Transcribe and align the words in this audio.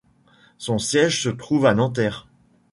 Son 0.57 0.79
siège 0.79 1.21
se 1.21 1.29
trouve 1.29 1.67
à 1.67 1.75
Nanterre. 1.75 2.27